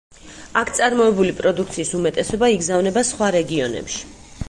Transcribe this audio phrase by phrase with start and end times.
[0.61, 4.07] აქ წარმოებული პროდუქციის უმეტესობა იგზავნება სხვა რეგიონებში.